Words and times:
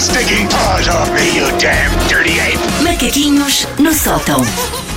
stinking 0.00 0.48
paws 0.48 0.88
off 0.88 1.10
me, 1.12 1.36
you 1.36 1.46
damn 1.58 1.92
dirty 2.08 2.40
ape! 2.40 2.58
Macaquinhos 2.82 3.66
no 3.78 3.92
sótão. 3.92 4.40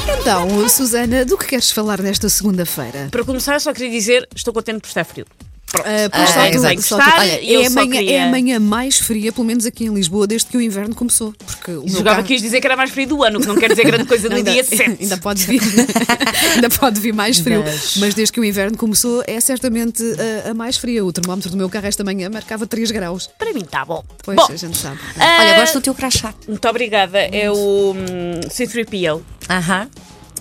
Então, 0.08 0.70
Susana, 0.70 1.26
do 1.26 1.38
que 1.38 1.48
queres 1.48 1.72
falar 1.72 2.02
nesta 2.02 2.30
segunda-feira? 2.30 3.10
Para 3.12 3.26
começar, 3.26 3.60
só 3.60 3.74
queria 3.74 3.92
dizer, 3.92 4.28
estou 4.34 4.54
contente 4.54 4.80
por 4.80 4.88
estar 4.88 5.04
frio. 5.04 5.26
Pronto. 5.74 5.88
Ah, 5.88 6.10
pois 6.12 6.30
Ah, 6.30 6.34
só 6.60 6.76
tu, 6.76 6.82
só 6.84 6.98
tu. 7.00 7.20
Olha, 7.20 7.44
eu 7.44 7.62
é, 7.62 7.66
a 7.66 7.70
só 7.70 7.76
manhã, 7.80 7.92
queria- 8.00 8.18
é 8.18 8.24
a 8.24 8.28
manhã 8.28 8.60
mais 8.60 9.00
fria, 9.00 9.32
pelo 9.34 9.46
menos 9.48 9.66
aqui 9.66 9.86
em 9.86 9.94
Lisboa, 9.94 10.28
desde 10.28 10.48
que 10.48 10.56
o 10.56 10.62
inverno 10.62 10.94
começou. 10.94 11.34
Porque 11.46 11.72
o 11.72 11.88
Jogava 11.90 12.18
carro- 12.18 12.28
que 12.28 12.34
ias 12.34 12.42
dizer 12.44 12.62
que 12.62 12.68
era 12.68 12.76
mais 12.78 12.92
frio 12.92 13.08
do 13.08 13.24
ano, 13.24 13.40
o 13.40 13.42
que 13.42 13.48
não 13.48 13.56
quer 13.56 13.70
dizer 13.72 13.84
grande 13.84 14.06
coisa 14.06 14.30
no 14.30 14.36
ainda, 14.36 14.52
dia 14.52 14.64
7. 14.64 14.98
ainda 15.02 15.18
pode 15.18 15.44
vir, 15.46 15.60
ainda 16.56 16.70
pode 16.70 17.00
vir 17.00 17.12
mais 17.14 17.40
frio. 17.40 17.64
Mas- 17.66 17.98
Mas 17.98 18.14
desde 18.14 18.32
que 18.32 18.40
o 18.40 18.44
inverno 18.46 18.78
começou, 18.78 19.24
é 19.26 19.40
certamente 19.42 20.04
a, 20.46 20.52
a 20.52 20.54
mais 20.54 20.78
fria. 20.78 21.04
O 21.04 21.12
termómetro 21.12 21.50
do 21.50 21.58
meu 21.58 21.68
carro 21.70 21.88
esta 21.88 22.04
manhã 22.04 22.30
marcava 22.30 22.68
3 22.68 22.92
graus. 22.92 23.30
Para 23.40 23.52
mim 23.52 23.62
está 23.62 23.84
bom. 23.84 24.04
Pois, 24.24 24.38
bom, 24.38 24.48
a 24.52 24.56
gente 24.56 24.78
sabe. 24.78 25.00
ah, 25.20 25.38
Olha, 25.42 25.60
gosto 25.60 25.74
do 25.80 25.82
teu 25.82 25.96
crachá. 25.96 26.34
Muito 26.48 26.68
obrigada. 26.68 27.18
É 27.20 27.50
o 27.52 27.96
hum, 27.96 28.40
C3PO. 28.48 29.22
Aham. 29.50 29.88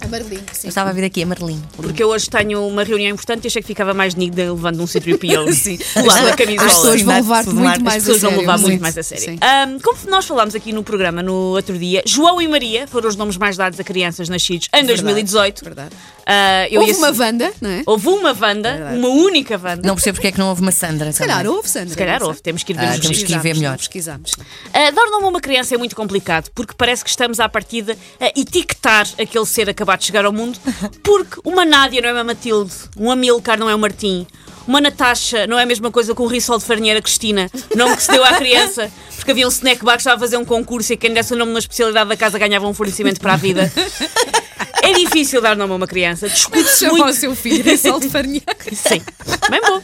A 0.03 0.09
Marlene, 0.09 0.43
sim. 0.53 0.67
Eu 0.67 0.69
estava 0.71 0.91
a 0.91 0.93
vir 0.93 1.05
aqui 1.05 1.23
a 1.23 1.27
Marlene. 1.27 1.63
Porque 1.77 2.03
eu 2.03 2.09
hoje 2.09 2.29
tenho 2.29 2.67
uma 2.67 2.83
reunião 2.83 3.11
importante 3.13 3.45
e 3.45 3.47
achei 3.47 3.63
que 3.63 3.69
ficava 3.69 3.95
mais 3.95 4.15
digna 4.15 4.53
levando 4.53 4.81
um 4.81 4.85
C3PO. 4.85 5.53
Sim. 5.55 5.77
Do 5.77 6.07
lado 6.07 6.23
da 6.25 6.31
As 6.31 6.37
camisola. 6.37 6.69
pessoas 6.69 7.03
vão 7.03 7.15
levar 7.15 7.39
As 7.41 7.47
muito 7.47 7.85
mais 7.85 7.97
As 7.99 8.03
pessoas 8.05 8.17
a 8.25 8.29
vão 8.29 8.31
sério. 8.31 8.41
levar 8.41 8.59
muito 8.59 8.81
mais 8.83 8.99
a 8.99 9.03
sério. 9.03 9.39
como 9.83 9.99
nós 10.11 10.27
falámos 10.27 10.55
aqui 10.55 10.73
no 10.73 10.83
programa 10.83 11.23
no 11.23 11.33
outro 11.33 11.79
dia, 11.79 12.03
João 12.05 12.41
e 12.43 12.49
Maria 12.49 12.87
foram 12.89 13.09
os 13.09 13.15
nomes 13.17 13.37
mais 13.37 13.57
dados 13.57 13.79
a 13.79 13.85
crianças 13.85 14.29
nascidos 14.29 14.69
em 14.75 14.85
2018. 14.85 15.65
Verdade. 15.65 15.95
Ah, 16.27 16.67
Houve 16.73 16.91
ia- 16.93 16.97
uma 16.99 17.11
Wanda, 17.11 17.53
não 17.61 17.71
é? 17.71 17.83
Houve 17.87 18.09
uma 18.09 18.29
Wanda, 18.31 18.73
Verdade. 18.75 18.99
uma 18.99 19.09
única 19.09 19.55
Wanda. 19.63 19.83
Não 19.87 19.95
percebo 19.95 20.17
porque 20.17 20.29
é 20.29 20.33
que 20.33 20.39
não 20.39 20.49
houve 20.49 20.63
uma 20.63 20.71
Sandra. 20.73 21.13
Se 21.13 21.19
calhar 21.19 21.47
houve, 21.47 21.69
Sandra. 21.69 21.89
Se 21.91 21.97
calhar 21.97 22.23
houve, 22.23 22.41
temos 22.41 22.63
que 22.63 22.73
ir 22.73 22.77
ver 22.77 22.87
Ah, 22.87 22.91
os 22.95 23.01
temos 23.01 23.23
que 23.23 23.33
ir 23.33 23.39
ver 23.41 23.55
melhor. 23.57 23.77
Pesquisamos. 23.77 24.33
Uh, 24.33 24.93
dar 24.95 25.07
nome 25.11 25.25
a 25.25 25.29
uma 25.29 25.41
criança 25.41 25.75
é 25.75 25.79
muito 25.79 25.95
complicado 25.97 26.49
porque 26.55 26.75
parece 26.77 27.03
que 27.05 27.11
estamos 27.11 27.39
à 27.41 27.49
partida 27.49 27.97
a 28.21 28.27
etiquetar 28.39 29.07
aquele 29.21 29.47
ser 29.47 29.69
acabado 29.69 29.92
de 29.97 30.05
chegar 30.05 30.25
ao 30.25 30.33
mundo 30.33 30.59
porque 31.03 31.41
uma 31.45 31.65
Nádia 31.65 32.01
não 32.01 32.09
é 32.09 32.13
uma 32.13 32.25
Matilde, 32.25 32.73
um 32.97 33.11
Amilcar 33.11 33.59
não 33.59 33.69
é 33.69 33.75
um 33.75 33.79
Martim, 33.79 34.27
uma 34.67 34.81
Natasha 34.81 35.47
não 35.47 35.59
é 35.59 35.63
a 35.63 35.67
mesma 35.67 35.91
coisa 35.91 36.15
que 36.15 36.23
um 36.23 36.27
Rissol 36.27 36.59
de 36.59 36.65
Farinheira 36.65 37.03
Cristina, 37.03 37.51
nome 37.75 37.97
que 37.97 38.03
se 38.03 38.11
deu 38.11 38.25
à 38.25 38.35
criança 38.35 38.91
porque 39.17 39.31
havia 39.31 39.47
um 39.47 39.51
snack 39.51 39.85
bar 39.85 39.95
que 39.95 40.01
estava 40.01 40.17
a 40.17 40.21
fazer 40.21 40.37
um 40.37 40.45
concurso 40.45 40.93
e 40.93 40.97
quem 40.97 41.13
desse 41.13 41.33
o 41.33 41.37
nome 41.37 41.53
na 41.53 41.61
especialidade 41.61 42.09
da 42.09 42.17
casa 42.17 42.39
ganhava 42.39 42.67
um 42.67 42.75
fornecimento 42.75 43.21
para 43.21 43.35
a 43.35 43.37
vida. 43.37 43.73
É 44.83 44.93
difícil 44.95 45.41
dar 45.41 45.55
nome 45.57 45.73
a 45.73 45.77
uma 45.77 45.87
criança, 45.87 46.29
discute-se 46.29 46.89
muito. 46.89 47.05
o 47.05 47.13
seu 47.13 47.37
filho 47.37 47.63
de 47.63 47.79
sol 47.79 48.01
de 48.01 48.09
farinha. 48.09 48.43
Sim, 48.73 49.01
bem 49.49 49.61
bom. 49.61 49.81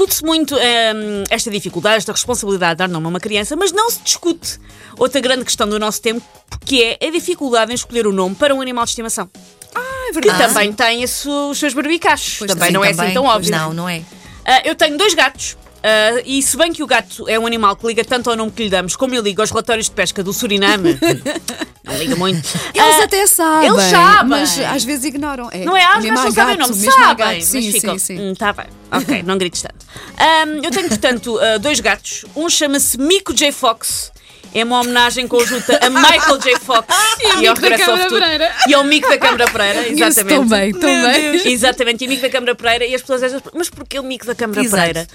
Discute-se 0.00 0.24
muito 0.24 0.56
hum, 0.56 1.24
esta 1.28 1.50
dificuldade, 1.50 1.98
esta 1.98 2.12
responsabilidade 2.12 2.72
de 2.72 2.78
dar 2.78 2.88
nome 2.88 3.04
a 3.04 3.08
uma 3.10 3.20
criança, 3.20 3.54
mas 3.54 3.70
não 3.70 3.90
se 3.90 4.00
discute 4.02 4.58
outra 4.96 5.20
grande 5.20 5.44
questão 5.44 5.68
do 5.68 5.78
nosso 5.78 6.00
tempo, 6.00 6.22
que 6.64 6.82
é 6.82 7.06
a 7.06 7.10
dificuldade 7.10 7.70
em 7.70 7.74
escolher 7.74 8.06
o 8.06 8.12
nome 8.12 8.34
para 8.34 8.54
um 8.54 8.62
animal 8.62 8.84
de 8.84 8.92
estimação. 8.92 9.28
Ah, 9.74 10.06
é 10.08 10.12
Que 10.14 10.20
verdade. 10.22 10.54
também 10.54 10.72
tem 10.72 11.04
os 11.04 11.58
seus 11.58 11.74
barbicachos. 11.74 12.36
Pois 12.38 12.50
também 12.50 12.68
sim, 12.68 12.72
não 12.72 12.82
é 12.82 12.90
assim 12.92 13.12
tão 13.12 13.24
óbvio. 13.26 13.50
Não, 13.50 13.74
não 13.74 13.86
é. 13.86 14.00
Ah, 14.42 14.62
eu 14.64 14.74
tenho 14.74 14.96
dois 14.96 15.12
gatos. 15.12 15.54
Ah, 15.82 16.20
e 16.24 16.42
se 16.42 16.56
bem 16.56 16.72
que 16.72 16.82
o 16.82 16.86
gato 16.86 17.28
é 17.28 17.38
um 17.38 17.46
animal 17.46 17.74
que 17.76 17.86
liga 17.86 18.04
tanto 18.04 18.28
ao 18.30 18.36
nome 18.36 18.50
que 18.50 18.64
lhe 18.64 18.70
damos, 18.70 18.96
como 18.96 19.14
ele 19.14 19.22
liga 19.22 19.42
aos 19.42 19.50
relatórios 19.50 19.86
de 19.86 19.92
pesca 19.92 20.22
do 20.22 20.32
Suriname, 20.32 20.98
não 21.84 21.96
liga 21.96 22.16
muito. 22.16 22.46
Eles 22.74 22.96
Ah, 23.00 23.04
até 23.04 23.26
sabem. 23.26 23.68
eles 23.70 23.82
sabem. 23.84 24.28
Mas 24.28 24.58
às 24.58 24.84
vezes 24.84 25.04
ignoram. 25.06 25.48
É, 25.52 25.64
Não 25.64 25.76
é 25.76 25.84
às 25.84 26.02
vezes 26.02 26.10
não 26.10 26.30
sabem 26.32 26.56
o 26.56 26.58
nome, 26.58 26.74
sabem, 26.74 27.16
gato. 27.16 27.34
mas 27.36 27.44
Sim, 27.44 27.72
ficam. 27.72 27.98
sim, 27.98 28.16
sim. 28.16 28.20
Hum, 28.30 28.34
tá 28.34 28.52
bem. 28.52 28.66
Ok, 28.92 29.22
não 29.24 29.38
grites 29.38 29.62
tanto. 29.62 29.86
Ahm, 30.18 30.60
eu 30.62 30.70
tenho, 30.70 30.88
portanto, 30.88 31.38
ah, 31.40 31.58
dois 31.58 31.80
gatos. 31.80 32.24
Um 32.36 32.48
chama-se 32.50 32.98
Mico 32.98 33.32
J. 33.32 33.50
Fox. 33.52 34.12
É 34.52 34.64
uma 34.64 34.80
homenagem 34.80 35.28
conjunta 35.28 35.78
a 35.80 35.88
Michael 35.88 36.38
J. 36.38 36.58
Fox 36.58 36.84
E 37.40 37.46
ao 37.46 37.54
Mico 37.54 37.54
da 37.54 37.68
Regresso 37.68 37.82
ao 37.82 37.96
Câmara 37.96 38.02
Futuro. 38.02 38.20
Pereira. 38.20 38.54
E 38.66 38.74
ao 38.74 38.82
Mico 38.84 39.08
da 39.08 39.16
Câmara 39.18 39.48
Pereira, 39.48 39.88
exatamente. 39.88 40.40
também, 40.40 40.72
também. 40.72 41.52
Exatamente, 41.52 42.02
e 42.02 42.06
amigo 42.08 42.22
da 42.22 42.30
Câmara 42.30 42.54
Pereira, 42.56 42.84
e 42.84 42.92
as 42.92 43.00
pessoas 43.00 43.20
dizem, 43.20 43.40
mas 43.54 43.70
porquê 43.70 44.00
o 44.00 44.02
mico 44.02 44.26
da 44.26 44.34
Câmara 44.34 44.60
Exato. 44.60 44.76
Pereira? 44.82 45.08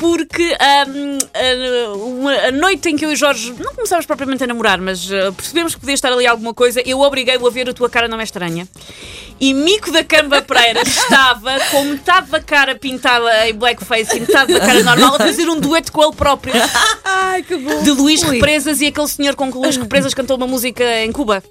Porque 0.00 0.56
a, 0.58 0.86
uma- 1.94 2.32
a 2.34 2.50
noite 2.50 2.88
em 2.88 2.96
que 2.96 3.04
eu 3.04 3.12
e 3.12 3.16
Jorge 3.16 3.54
não 3.58 3.74
começámos 3.74 4.06
propriamente 4.06 4.42
a 4.42 4.46
namorar, 4.46 4.80
mas 4.80 5.12
ah, 5.12 5.30
percebemos 5.30 5.74
que 5.74 5.80
podia 5.80 5.94
estar 5.94 6.10
ali 6.10 6.26
alguma 6.26 6.54
coisa, 6.54 6.80
eu 6.86 7.00
obriguei-o 7.00 7.46
a 7.46 7.50
ver 7.50 7.68
a 7.68 7.74
tua 7.74 7.90
cara 7.90 8.08
não 8.08 8.18
é 8.18 8.24
estranha. 8.24 8.66
E 9.38 9.52
Mico 9.52 9.92
da 9.92 10.02
Câmara 10.02 10.40
Pereira 10.42 10.80
estava 10.88 11.60
com 11.70 11.84
metade 11.84 12.30
da 12.30 12.40
cara 12.40 12.74
pintada 12.74 13.46
em 13.48 13.54
blackface 13.54 14.16
e 14.16 14.20
metade 14.20 14.54
da 14.54 14.60
cara 14.60 14.82
normal 14.82 15.16
a 15.16 15.18
fazer 15.18 15.48
um 15.50 15.60
dueto 15.60 15.92
com 15.92 16.02
ele 16.02 16.16
próprio. 16.16 16.54
Ai, 17.04 17.42
que 17.42 17.56
bom. 17.56 17.82
De 17.82 17.90
Luís. 17.90 18.22
Represas 18.22 18.80
e 18.80 18.86
aquele 18.86 19.08
senhor 19.08 19.34
com 19.34 19.52
que 19.52 19.58
Luís 19.58 19.76
Represas 19.76 20.14
cantou 20.14 20.36
uma 20.38 20.46
música 20.46 20.82
em 21.04 21.12
Cuba. 21.12 21.42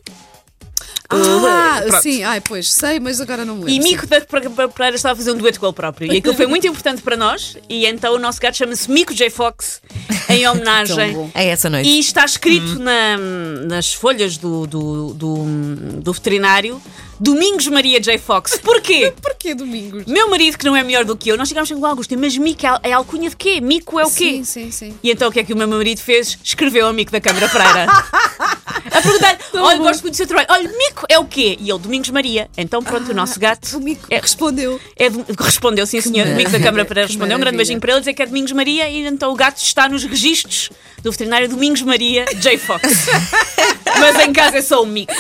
Ah, 1.11 1.81
Pronto. 1.87 2.01
sim, 2.03 2.23
ai, 2.23 2.39
pois 2.39 2.71
sei, 2.71 2.99
mas 2.99 3.19
agora 3.19 3.43
não 3.43 3.55
me 3.55 3.65
lembro. 3.65 3.73
E 3.73 3.79
Mico 3.91 4.05
da 4.05 4.21
Câmara 4.21 4.69
Pereira 4.69 4.95
estava 4.95 5.13
a 5.13 5.15
fazer 5.15 5.31
um 5.31 5.37
dueto 5.37 5.59
com 5.59 5.65
ele 5.65 5.73
próprio. 5.73 6.13
E 6.13 6.17
aquilo 6.17 6.35
foi 6.35 6.45
muito 6.45 6.67
importante 6.67 7.01
para 7.01 7.17
nós. 7.17 7.57
E 7.67 7.85
então 7.87 8.13
o 8.13 8.19
nosso 8.19 8.39
gato 8.39 8.55
chama-se 8.57 8.89
Mico 8.91 9.13
J. 9.13 9.29
Fox, 9.31 9.81
em 10.29 10.47
homenagem. 10.47 11.13
bom. 11.17 11.31
É 11.33 11.47
essa 11.47 11.69
noite. 11.69 11.87
E 11.89 11.99
está 11.99 12.23
escrito 12.25 12.77
na- 12.79 13.17
nas 13.67 13.91
folhas 13.93 14.37
do, 14.37 14.67
do, 14.67 15.13
do, 15.13 15.45
do 16.01 16.13
veterinário 16.13 16.79
Domingos 17.19 17.67
Maria 17.67 17.99
J. 17.99 18.17
Fox. 18.17 18.57
Porquê? 18.63 19.11
Porquê 19.21 19.53
domingos? 19.53 20.05
Meu 20.05 20.29
marido, 20.29 20.57
que 20.57 20.63
não 20.65 20.75
é 20.75 20.83
melhor 20.83 21.03
do 21.03 21.17
que 21.17 21.29
eu, 21.29 21.37
nós 21.37 21.49
chegámos 21.49 21.69
com 21.71 21.85
Augusto, 21.85 22.17
mas 22.17 22.37
Mico 22.37 22.65
é, 22.65 22.79
é 22.83 22.93
alcunha 22.93 23.29
de 23.29 23.35
quê? 23.35 23.59
Mico 23.59 23.99
é 23.99 24.05
o 24.05 24.11
quê? 24.11 24.41
Sim, 24.43 24.43
sim, 24.43 24.71
sim. 24.71 24.99
E 25.03 25.11
então 25.11 25.27
o 25.27 25.31
que 25.31 25.39
é 25.39 25.43
que 25.43 25.51
o 25.53 25.57
meu 25.57 25.67
marido 25.67 25.99
fez? 25.99 26.37
Escreveu 26.43 26.85
ao 26.87 26.93
Mico 26.93 27.11
da 27.11 27.19
Câmara 27.19 27.49
Pereira. 27.49 27.87
a 28.91 29.01
perguntar 29.01 29.38
olha, 29.55 29.77
gosto 29.79 30.01
muito 30.01 30.13
do 30.13 30.17
seu 30.17 30.27
trabalho. 30.27 30.47
Olha, 30.50 30.69
Mico 30.77 31.05
é 31.09 31.17
o 31.19 31.25
quê? 31.25 31.57
E 31.59 31.69
ele, 31.69 31.79
Domingos 31.79 32.09
Maria. 32.09 32.50
Então 32.57 32.83
pronto, 32.83 33.11
o 33.11 33.13
nosso 33.16 33.39
gato. 33.39 33.77
O 33.77 33.79
Mico 33.79 34.05
é- 34.09 34.19
respondeu. 34.19 34.79
é 34.95 35.09
de- 35.09 35.25
respondeu, 35.39 35.85
sim, 35.85 36.01
senhor. 36.01 36.27
O 36.27 36.35
Mico 36.35 36.51
da 36.51 36.59
Câmara 36.59 36.85
Pereira 36.85 37.07
Que 37.07 37.13
respondeu. 37.13 37.38
Um 37.38 37.41
grande 37.41 37.57
beijinho 37.57 37.79
para 37.79 37.91
ele, 37.91 38.00
dizer 38.01 38.13
que 38.13 38.22
é 38.22 38.25
Domingos 38.25 38.51
Maria. 38.51 38.89
E 38.89 39.05
então 39.07 39.31
o 39.31 39.35
gato 39.35 39.57
está 39.57 39.88
nos 39.89 40.03
registros 40.03 40.69
do 41.03 41.11
veterinário 41.11 41.47
Domingos 41.50 41.81
Maria 41.81 42.25
J. 42.35 42.57
Fox. 42.57 42.83
Mas 44.00 44.19
em 44.19 44.31
casa 44.33 44.57
é 44.57 44.61
só 44.61 44.81
o 44.81 44.85
Mico. 44.85 45.13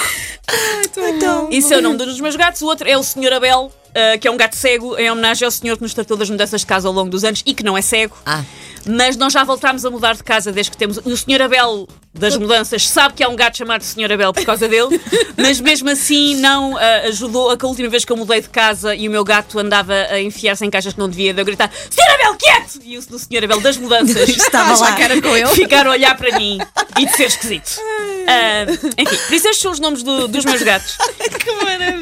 Então, 0.97 1.47
Esse 1.51 1.73
é 1.73 1.77
o 1.77 1.81
nome 1.81 1.97
de 1.97 2.03
um 2.03 2.05
dos 2.07 2.19
meus 2.19 2.35
gatos. 2.35 2.61
O 2.61 2.65
outro 2.65 2.87
é 2.87 2.97
o 2.97 3.03
Senhor 3.03 3.31
Abel, 3.33 3.71
ah, 3.93 4.17
que 4.17 4.27
é 4.27 4.31
um 4.31 4.37
gato 4.37 4.55
cego, 4.55 4.97
em 4.97 5.09
homenagem 5.09 5.45
ao 5.45 5.51
senhor 5.51 5.75
que 5.77 5.83
nos 5.83 5.93
tratou 5.93 6.17
das 6.17 6.29
mudanças 6.29 6.61
de 6.61 6.67
casa 6.67 6.87
ao 6.87 6.93
longo 6.93 7.09
dos 7.09 7.23
anos 7.23 7.43
e 7.45 7.53
que 7.53 7.63
não 7.63 7.77
é 7.77 7.81
cego. 7.81 8.17
Ah. 8.25 8.43
Mas 8.85 9.15
nós 9.15 9.33
já 9.33 9.43
voltámos 9.43 9.85
a 9.85 9.91
mudar 9.91 10.15
de 10.15 10.23
casa 10.23 10.51
desde 10.51 10.71
que 10.71 10.77
temos. 10.77 10.97
E 11.05 11.11
o 11.11 11.17
Senhor 11.17 11.41
Abel 11.41 11.87
das 12.13 12.35
mudanças 12.35 12.87
sabe 12.89 13.13
que 13.13 13.23
há 13.23 13.29
um 13.29 13.35
gato 13.35 13.55
chamado 13.57 13.83
Senhor 13.83 14.11
Abel 14.11 14.33
por 14.33 14.43
causa 14.43 14.67
dele, 14.67 14.99
mas 15.37 15.59
mesmo 15.61 15.89
assim 15.89 16.35
não 16.37 16.75
ah, 16.77 17.01
ajudou 17.07 17.51
a 17.51 17.57
que 17.57 17.63
a 17.65 17.67
última 17.67 17.87
vez 17.87 18.03
que 18.03 18.11
eu 18.11 18.17
mudei 18.17 18.41
de 18.41 18.49
casa 18.49 18.95
e 18.95 19.07
o 19.07 19.11
meu 19.11 19.23
gato 19.23 19.57
andava 19.59 19.93
a 19.93 20.19
enfiar-se 20.19 20.65
em 20.65 20.69
caixas 20.69 20.93
que 20.93 20.99
não 20.99 21.07
devia, 21.07 21.33
de 21.33 21.41
eu 21.41 21.45
gritar: 21.45 21.71
Senhor 21.89 22.09
Abel, 22.15 22.35
quieto! 22.35 22.79
E 22.83 22.97
o 22.97 23.01
Senhor 23.01 23.43
Abel 23.43 23.61
das 23.61 23.77
mudanças 23.77 24.27
Estava 24.29 24.75
lá. 24.77 24.93
cara 24.95 25.21
com 25.21 25.35
ele. 25.37 25.47
ficar 25.49 25.85
a 25.87 25.91
olhar 25.91 26.17
para 26.17 26.37
mim 26.37 26.57
e 26.97 27.05
de 27.05 27.15
ser 27.15 27.27
esquisito. 27.27 27.79
Ah, 28.27 28.65
enfim, 28.97 29.17
por 29.27 29.33
isso 29.33 29.47
estes 29.47 29.61
são 29.61 29.71
os 29.71 29.79
nomes 29.79 30.03
do- 30.03 30.27
dos 30.27 30.45
meus 30.45 30.61
gatos. 30.61 30.97
Que. 31.39 31.49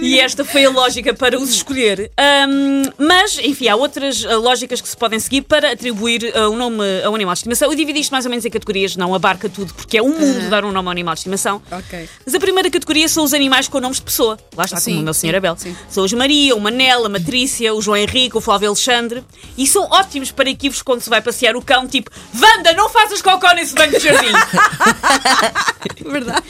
E 0.01 0.19
esta 0.19 0.43
foi 0.45 0.65
a 0.65 0.69
lógica 0.69 1.13
para 1.13 1.39
os 1.39 1.49
escolher. 1.49 2.11
Ahm, 2.17 2.83
mas, 2.97 3.37
enfim, 3.39 3.67
há 3.67 3.75
outras 3.75 4.25
ah, 4.25 4.35
lógicas 4.37 4.81
que 4.81 4.87
se 4.87 4.95
podem 4.97 5.19
seguir 5.19 5.41
para 5.43 5.71
atribuir 5.71 6.31
ah, 6.35 6.49
um 6.49 6.55
nome 6.55 6.83
a 7.03 7.09
um 7.09 7.15
animal 7.15 7.33
de 7.33 7.39
estimação. 7.39 7.69
Eu 7.71 7.75
dividi 7.75 7.99
isto 7.99 8.11
mais 8.11 8.25
ou 8.25 8.29
menos 8.29 8.45
em 8.45 8.49
categorias, 8.49 8.95
não 8.95 9.13
abarca 9.13 9.49
tudo, 9.49 9.73
porque 9.73 9.97
é 9.97 10.01
um 10.01 10.09
mundo 10.17 10.49
dar 10.49 10.63
um 10.65 10.71
nome 10.71 10.87
a 10.87 10.89
um 10.89 10.91
animal 10.91 11.13
de 11.13 11.19
estimação. 11.19 11.61
Ok. 11.71 12.09
Mas 12.25 12.35
a 12.35 12.39
primeira 12.39 12.69
categoria 12.69 13.07
são 13.07 13.23
os 13.23 13.33
animais 13.33 13.67
com 13.67 13.79
nomes 13.79 13.97
de 13.97 14.03
pessoa. 14.03 14.37
Lá 14.55 14.65
está, 14.65 14.77
Sim, 14.77 14.91
como 14.91 15.01
o 15.01 15.03
meu 15.05 15.13
senhor 15.13 15.35
Abel. 15.35 15.55
sim. 15.57 15.75
São 15.89 16.03
os 16.03 16.13
Maria, 16.13 16.55
o 16.55 16.59
Manela, 16.61 17.07
a 17.07 17.09
Matrícia, 17.09 17.73
o 17.73 17.81
João 17.81 17.97
Henrique, 17.97 18.37
o 18.37 18.41
Flávio 18.41 18.67
Alexandre. 18.69 19.23
E 19.57 19.65
são 19.67 19.83
ótimos 19.89 20.31
para 20.31 20.49
equívocos 20.49 20.81
quando 20.81 21.01
se 21.01 21.09
vai 21.09 21.21
passear 21.21 21.55
o 21.55 21.61
cão, 21.61 21.87
tipo 21.87 22.09
Wanda, 22.39 22.73
não 22.73 22.89
faças 22.89 23.21
cocó 23.21 23.53
nesse 23.53 23.73
banco 23.73 23.97
de 23.97 23.99
jardim. 23.99 24.31
Verdade. 26.05 26.43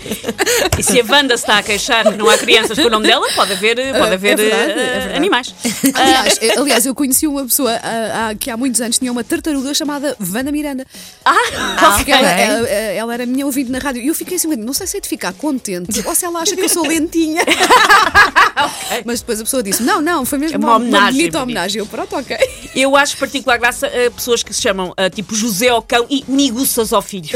E 0.77 0.83
se 0.83 0.99
a 0.99 1.03
Wanda 1.03 1.37
se 1.37 1.43
está 1.43 1.57
a 1.59 1.63
queixar 1.63 2.03
que 2.11 2.17
não 2.17 2.29
há 2.29 2.37
crianças 2.37 2.77
com 2.77 2.87
o 2.87 2.89
nome 2.89 3.07
dela, 3.07 3.16
pode 3.35 3.53
haver, 3.53 3.75
pode 3.97 4.13
haver 4.13 4.37
verdade, 4.37 4.71
eh, 4.71 4.71
é 4.71 4.89
verdade. 4.99 5.15
animais. 5.15 5.53
Aliás, 5.93 6.39
eh, 6.41 6.59
aliás, 6.59 6.85
eu 6.85 6.95
conheci 6.95 7.27
uma 7.27 7.43
pessoa 7.43 7.71
ah, 7.83 8.29
ah, 8.29 8.35
que 8.35 8.49
há 8.49 8.57
muitos 8.57 8.81
anos 8.81 8.97
tinha 8.99 9.11
uma 9.11 9.23
tartaruga 9.23 9.73
chamada 9.73 10.15
Wanda 10.19 10.51
Miranda. 10.51 10.85
Ah, 11.25 11.95
Porque 11.97 12.11
ok. 12.11 12.13
ela, 12.13 12.29
ela- 12.29 12.67
ela 12.69 13.13
era 13.13 13.25
minha 13.25 13.45
ouvinte 13.45 13.71
na 13.71 13.79
rádio 13.79 14.01
e 14.01 14.07
eu 14.07 14.15
fiquei 14.15 14.37
assim, 14.37 14.47
não 14.55 14.73
sei 14.73 14.87
se 14.87 14.97
é 14.97 14.99
de 14.99 15.07
ficar 15.07 15.33
contente 15.33 16.01
ou 16.05 16.15
se 16.15 16.25
ela 16.25 16.39
acha 16.41 16.55
que 16.55 16.61
eu 16.61 16.69
sou 16.69 16.85
lentinha. 16.87 17.41
Mas 19.05 19.19
depois 19.19 19.39
a 19.39 19.43
pessoa 19.43 19.63
disse: 19.63 19.83
não, 19.83 20.01
não, 20.01 20.25
foi 20.25 20.37
mesmo 20.39 20.55
É 20.55 20.57
uma, 20.59 20.67
uma 20.69 20.75
homenagem, 20.77 21.11
bonita 21.11 21.39
bonito. 21.39 21.43
homenagem. 21.43 21.79
Eu, 21.79 21.85
pronto, 21.85 22.15
ok. 22.15 22.37
Eu 22.75 22.95
acho 22.95 23.17
particular 23.17 23.57
graça 23.57 23.87
a 23.87 24.11
pessoas 24.11 24.43
que 24.43 24.53
se 24.53 24.61
chamam 24.61 24.93
ah, 24.97 25.09
tipo 25.09 25.35
José 25.35 25.69
ao 25.69 25.81
cão 25.81 26.05
e 26.09 26.23
Miguças 26.27 26.93
ao 26.93 27.01
filho. 27.01 27.29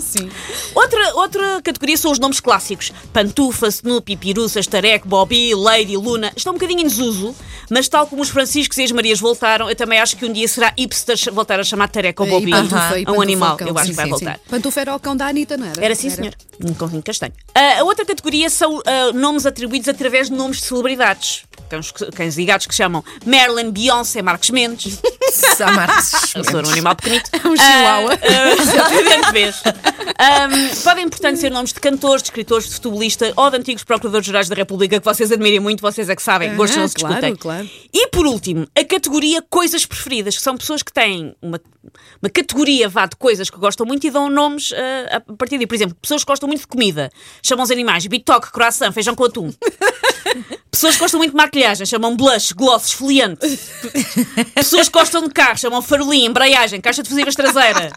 Sim. 0.00 0.28
Outra, 0.74 1.14
outra 1.16 1.60
categoria 1.62 1.96
são 1.96 2.10
os 2.10 2.18
nomes 2.18 2.40
clássicos. 2.40 2.92
Pantufa, 3.12 3.68
Snoopy, 3.68 4.16
Piruças, 4.16 4.66
Tareco, 4.98 5.08
Bobby, 5.08 5.54
Lady, 5.54 5.96
Luna. 5.96 6.32
Estão 6.36 6.52
um 6.52 6.56
bocadinho 6.56 6.80
em 6.80 6.84
desuso, 6.84 7.34
mas 7.70 7.88
tal 7.88 8.06
como 8.06 8.22
os 8.22 8.28
Franciscos 8.28 8.76
e 8.78 8.82
as 8.82 8.92
Marias 8.92 9.20
voltaram, 9.20 9.68
eu 9.68 9.76
também 9.76 10.00
acho 10.00 10.16
que 10.16 10.24
um 10.24 10.32
dia 10.32 10.46
será 10.48 10.72
hipster 10.76 11.16
voltar 11.32 11.60
a 11.60 11.64
chamar 11.64 11.88
Tareco 11.88 12.24
ou 12.24 12.28
Bobby 12.28 12.52
a 12.52 13.12
um 13.12 13.20
animal. 13.20 13.50
ao 13.52 13.56
cão. 13.56 13.68
Eu 13.68 13.76
acho 13.78 13.86
Sim, 13.86 13.90
que 13.92 13.96
vai 13.96 14.04
sim, 14.06 14.10
voltar. 14.10 14.34
sim. 14.34 14.40
Pantufa 14.50 14.80
era 14.80 14.94
o 14.94 15.00
cão 15.00 15.16
da 15.16 15.26
Anitta, 15.26 15.56
não 15.56 15.66
era? 15.66 15.84
Era 15.84 15.94
sim, 15.94 16.10
senhor. 16.10 16.34
Um 16.64 16.74
cãozinho 16.74 17.02
castanho. 17.02 17.32
Ah, 17.54 17.80
a 17.80 17.84
outra 17.84 18.04
categoria 18.04 18.50
são 18.50 18.80
ah, 18.84 19.12
nomes 19.12 19.46
atribuídos 19.46 19.88
através 19.88 20.28
de 20.28 20.34
nomes 20.34 20.58
de 20.58 20.64
celebridades. 20.64 21.44
Cães, 21.68 21.92
cães 22.14 22.38
e 22.38 22.44
gatos 22.44 22.66
que 22.66 22.74
chamam 22.74 23.04
Marilyn, 23.26 23.70
Beyoncé, 23.70 24.22
Marcos 24.22 24.50
Mendes. 24.50 25.00
Sá 25.32 25.70
Marques. 25.72 26.34
Eu 26.34 26.44
sou 26.44 26.64
um 26.64 26.70
animal 26.70 26.96
pequenito. 26.96 27.30
Um 27.44 27.56
chihuahua. 27.56 28.14
Ah, 28.14 28.18
ah, 28.22 28.62
exatamente, 28.62 29.32
vês. 29.32 29.62
Ahm, 30.18 30.82
podem, 30.82 31.08
portanto, 31.08 31.36
ser 31.36 31.50
nomes 31.50 31.72
de 31.72 31.80
cantores, 31.80 32.22
de 32.22 32.28
escritores, 32.28 32.66
de 32.68 32.74
futebolistas 32.74 33.32
ou 33.36 33.50
de 33.50 33.56
antigos 33.56 33.84
procuradores-gerais 33.84 34.48
da 34.48 34.54
República 34.54 34.98
que 34.98 35.04
vocês 35.04 35.30
admirem 35.30 35.60
muito, 35.60 35.80
vocês 35.80 36.08
é 36.08 36.16
que 36.16 36.22
sabem, 36.22 36.54
gostos 36.56 36.76
Ah, 36.76 36.80
não 36.80 36.88
se 36.88 36.94
claro, 36.96 37.14
discutem. 37.14 37.36
claro. 37.36 37.68
E 37.92 38.08
por 38.08 38.26
último, 38.26 38.66
a 38.76 38.84
categoria 38.84 39.42
coisas 39.48 39.84
preferidas, 39.86 40.36
que 40.36 40.42
são 40.42 40.56
pessoas 40.56 40.82
que 40.82 40.92
têm 40.92 41.34
uma, 41.40 41.60
uma 42.22 42.30
categoria 42.30 42.88
vá 42.88 43.06
de 43.06 43.16
coisas 43.16 43.48
que 43.50 43.58
gostam 43.58 43.86
muito 43.86 44.06
e 44.06 44.10
dão 44.10 44.28
nomes 44.28 44.72
ah, 44.72 45.16
a 45.28 45.34
partir 45.34 45.56
daí. 45.58 45.66
Por 45.66 45.74
exemplo, 45.74 45.96
pessoas 46.00 46.22
que 46.24 46.30
gostam 46.30 46.48
muito 46.48 46.60
de 46.62 46.66
comida, 46.66 47.10
chamam 47.42 47.64
os 47.64 47.70
animais 47.70 48.06
bitoque, 48.06 48.50
croissant, 48.50 48.92
feijão 48.92 49.14
com 49.14 49.24
atum. 49.24 49.52
Pessoas 50.70 50.94
que 50.94 51.00
gostam 51.00 51.18
muito 51.18 51.30
de 51.32 51.36
maquilhagem, 51.36 51.84
chamam 51.86 52.14
blush, 52.16 52.52
gloss, 52.52 52.86
esfoliante. 52.88 53.58
Pessoas 54.54 54.88
que 54.88 54.98
gostam 54.98 55.22
de 55.22 55.30
carro, 55.30 55.58
chamam 55.58 55.82
farolim, 55.82 56.26
embreagem, 56.26 56.80
caixa 56.80 57.02
de 57.02 57.08
fusíveis 57.08 57.34
traseira. 57.34 57.90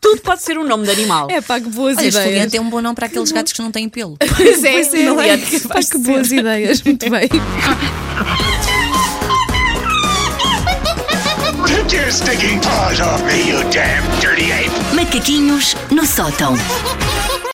Tudo 0.00 0.20
pode 0.22 0.42
ser 0.42 0.58
um 0.58 0.64
nome 0.64 0.84
de 0.84 0.90
animal. 0.90 1.28
É 1.30 1.40
pá, 1.40 1.60
que 1.60 1.68
boas 1.68 1.96
Olha, 1.96 2.06
ideias. 2.08 2.14
esfoliante 2.24 2.56
é 2.56 2.60
um 2.60 2.68
bom 2.70 2.80
nome 2.80 2.94
para 2.94 3.06
aqueles 3.06 3.30
gatos 3.30 3.52
que 3.52 3.62
não 3.62 3.70
têm 3.70 3.88
pelo. 3.88 4.16
Pois 4.36 4.64
é, 4.64 5.04
não 5.04 5.20
é? 5.20 5.34
Esfoliante. 5.34 5.68
Pá, 5.68 5.80
que 5.82 5.98
boas 5.98 6.32
ideias. 6.32 6.82
Muito 6.82 7.10
bem. 7.10 7.28
Take 11.66 11.92
your 11.92 12.10
stinking 12.10 12.60
paws 12.60 13.00
off 13.00 13.22
me, 13.24 13.48
you 13.48 13.62
damn 13.70 14.02
dirty 14.20 14.50
ape! 14.52 14.70
Macaquinhos 14.94 15.74
no 15.90 16.06
sótão. 16.06 16.54